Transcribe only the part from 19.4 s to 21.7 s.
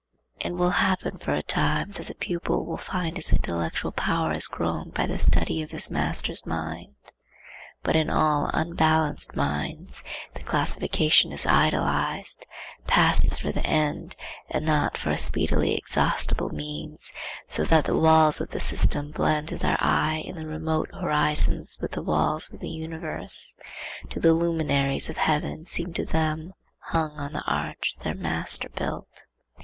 to their eye in the remote horizon